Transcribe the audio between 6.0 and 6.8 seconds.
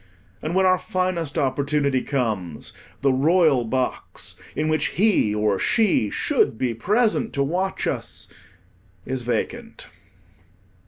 should be